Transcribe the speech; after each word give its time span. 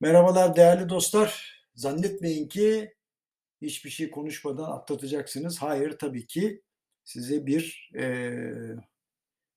Merhabalar 0.00 0.56
değerli 0.56 0.88
dostlar. 0.88 1.58
Zannetmeyin 1.74 2.48
ki 2.48 2.94
hiçbir 3.62 3.90
şey 3.90 4.10
konuşmadan 4.10 4.70
atlatacaksınız. 4.72 5.62
Hayır 5.62 5.98
tabii 5.98 6.26
ki 6.26 6.62
size 7.04 7.46
bir 7.46 7.90
eee, 7.94 8.76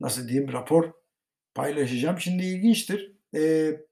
nasıl 0.00 0.28
diyeyim 0.28 0.52
rapor 0.52 0.92
paylaşacağım. 1.54 2.20
Şimdi 2.20 2.44
ilginçtir. 2.44 3.12
Eee, 3.34 3.86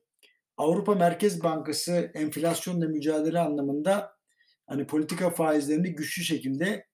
Avrupa 0.57 0.95
Merkez 0.97 1.45
Bankası 1.45 2.13
enflasyonla 2.15 2.89
mücadele 2.89 3.41
anlamında 3.41 4.13
hani 4.67 4.87
politika 4.87 5.31
faizlerini 5.31 5.95
güçlü 5.97 6.25
şekilde 6.25 6.87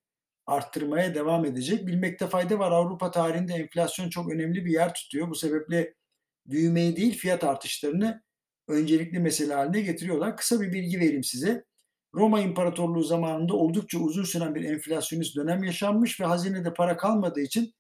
arttırmaya 0.47 1.15
devam 1.17 1.45
edecek. 1.45 1.87
Bilmekte 1.87 2.29
fayda 2.29 2.61
var. 2.61 2.73
Avrupa 2.73 3.11
tarihinde 3.13 3.55
enflasyon 3.55 4.11
çok 4.11 4.33
önemli 4.33 4.65
bir 4.67 4.73
yer 4.73 4.95
tutuyor. 4.95 5.31
Bu 5.31 5.37
sebeple 5.37 5.95
büyümeyi 6.47 6.97
değil 6.97 7.19
fiyat 7.19 7.45
artışlarını 7.45 8.23
öncelikli 8.69 9.19
mesele 9.19 9.55
haline 9.55 9.81
getiriyorlar. 9.81 10.37
Kısa 10.37 10.61
bir 10.61 10.73
bilgi 10.73 11.01
vereyim 11.01 11.25
size. 11.25 11.65
Roma 12.15 12.41
İmparatorluğu 12.41 13.03
zamanında 13.03 13.55
oldukça 13.55 13.99
uzun 13.99 14.25
süren 14.25 14.55
bir 14.55 14.65
enflasyonist 14.65 15.37
dönem 15.37 15.65
yaşanmış 15.65 16.21
ve 16.21 16.25
hazinede 16.25 16.75
para 16.75 16.97
kalmadığı 16.97 17.41
için 17.41 17.75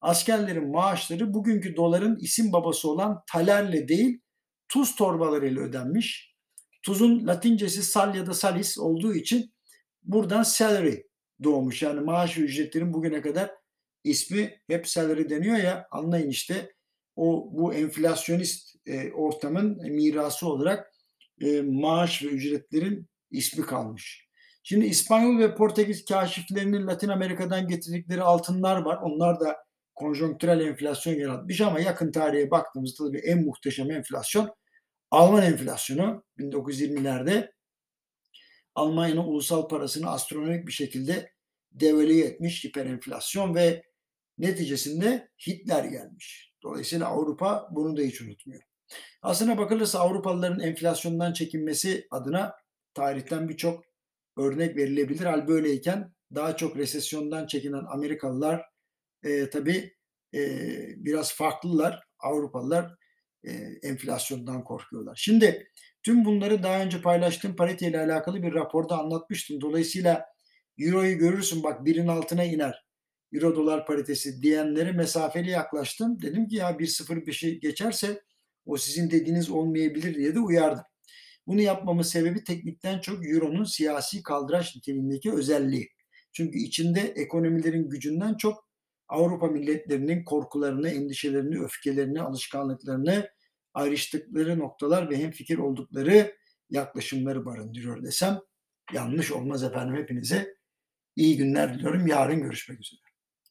askerlerin 0.00 0.70
maaşları 0.70 1.34
bugünkü 1.34 1.76
doların 1.76 2.16
isim 2.16 2.52
babası 2.52 2.90
olan 2.90 3.22
talerle 3.32 3.88
değil 3.88 4.20
tuz 4.68 4.94
torbalarıyla 4.96 5.62
ödenmiş. 5.62 6.34
Tuzun 6.82 7.26
latincesi 7.26 7.82
sal 7.82 8.14
ya 8.14 8.26
da 8.26 8.34
salis 8.34 8.78
olduğu 8.78 9.14
için 9.14 9.54
buradan 10.02 10.42
salary 10.42 10.96
doğmuş. 11.44 11.82
Yani 11.82 12.00
maaş 12.00 12.38
ücretlerin 12.38 12.94
bugüne 12.94 13.22
kadar 13.22 13.50
ismi 14.04 14.60
hep 14.66 14.88
salary 14.88 15.30
deniyor 15.30 15.56
ya 15.56 15.86
anlayın 15.90 16.28
işte 16.28 16.72
o 17.16 17.50
bu 17.52 17.74
enflasyonist 17.74 18.76
e, 18.86 19.12
ortamın 19.12 19.82
mirası 19.82 20.48
olarak 20.48 20.92
e, 21.40 21.60
maaş 21.60 22.22
ve 22.22 22.26
ücretlerin 22.26 23.08
ismi 23.30 23.66
kalmış. 23.66 24.28
Şimdi 24.62 24.86
İspanyol 24.86 25.38
ve 25.38 25.54
Portekiz 25.54 26.04
kaşiflerinin 26.04 26.86
Latin 26.86 27.08
Amerika'dan 27.08 27.68
getirdikleri 27.68 28.22
altınlar 28.22 28.82
var. 28.82 28.98
Onlar 29.02 29.40
da 29.40 29.56
konjonktürel 29.94 30.60
enflasyon 30.60 31.14
yaratmış 31.14 31.60
ama 31.60 31.80
yakın 31.80 32.12
tarihe 32.12 32.50
baktığımızda 32.50 33.04
tabii 33.06 33.18
en 33.18 33.44
muhteşem 33.44 33.90
enflasyon 33.90 34.54
Alman 35.10 35.42
enflasyonu 35.42 36.24
1920'lerde 36.38 37.52
Almanya'nın 38.74 39.20
ulusal 39.20 39.68
parasını 39.68 40.10
astronomik 40.10 40.66
bir 40.66 40.72
şekilde 40.72 41.32
devalüe 41.72 42.24
etmiş 42.24 42.64
hiperenflasyon 42.64 43.54
ve 43.54 43.82
neticesinde 44.38 45.28
Hitler 45.46 45.84
gelmiş. 45.84 46.51
Dolayısıyla 46.62 47.06
Avrupa 47.06 47.68
bunu 47.70 47.96
da 47.96 48.02
hiç 48.02 48.20
unutmuyor. 48.22 48.62
Aslına 49.22 49.58
bakılırsa 49.58 49.98
Avrupalıların 49.98 50.60
enflasyondan 50.60 51.32
çekinmesi 51.32 52.06
adına 52.10 52.54
tarihten 52.94 53.48
birçok 53.48 53.84
örnek 54.38 54.76
verilebilir. 54.76 55.24
Hal 55.24 55.48
böyleyken 55.48 56.12
daha 56.34 56.56
çok 56.56 56.76
resesyondan 56.76 57.46
çekinen 57.46 57.84
Amerikalılar 57.94 58.62
e, 59.24 59.50
tabii 59.50 59.96
e, 60.34 60.40
biraz 60.96 61.34
farklılar. 61.34 62.02
Avrupalılar 62.18 62.94
e, 63.44 63.50
enflasyondan 63.82 64.64
korkuyorlar. 64.64 65.16
Şimdi 65.16 65.70
tüm 66.02 66.24
bunları 66.24 66.62
daha 66.62 66.80
önce 66.80 67.00
paylaştığım 67.00 67.56
parite 67.56 67.88
ile 67.88 68.00
alakalı 68.00 68.42
bir 68.42 68.54
raporda 68.54 68.98
anlatmıştım. 68.98 69.60
Dolayısıyla 69.60 70.26
Euro'yu 70.78 71.18
görürsün 71.18 71.62
bak 71.62 71.84
birin 71.84 72.08
altına 72.08 72.44
iner. 72.44 72.84
Euro 73.32 73.56
dolar 73.56 73.86
paritesi 73.86 74.42
diyenlere 74.42 74.92
mesafeli 74.92 75.50
yaklaştım. 75.50 76.22
Dedim 76.22 76.48
ki 76.48 76.56
ya 76.56 76.70
1.05'i 76.70 77.60
geçerse 77.60 78.22
o 78.66 78.76
sizin 78.76 79.10
dediğiniz 79.10 79.50
olmayabilir 79.50 80.14
diye 80.14 80.34
de 80.34 80.40
uyardım. 80.40 80.84
Bunu 81.46 81.60
yapmamın 81.60 82.02
sebebi 82.02 82.44
teknikten 82.44 83.00
çok 83.00 83.28
Euro'nun 83.28 83.64
siyasi 83.64 84.22
kaldıraç 84.22 84.76
niteliğindeki 84.76 85.32
özelliği. 85.32 85.88
Çünkü 86.32 86.58
içinde 86.58 87.00
ekonomilerin 87.00 87.88
gücünden 87.88 88.34
çok 88.34 88.68
Avrupa 89.08 89.46
milletlerinin 89.46 90.24
korkularını, 90.24 90.88
endişelerini, 90.88 91.58
öfkelerini, 91.60 92.22
alışkanlıklarını 92.22 93.28
ayrıştıkları 93.74 94.58
noktalar 94.58 95.10
ve 95.10 95.16
hemfikir 95.16 95.58
oldukları 95.58 96.36
yaklaşımları 96.70 97.44
barındırıyor 97.44 98.02
desem 98.02 98.40
yanlış 98.92 99.32
olmaz 99.32 99.62
efendim 99.62 99.96
hepinize. 99.96 100.54
iyi 101.16 101.36
günler 101.36 101.74
diliyorum. 101.74 102.06
Yarın 102.06 102.42
görüşmek 102.42 102.80
üzere. 102.80 103.11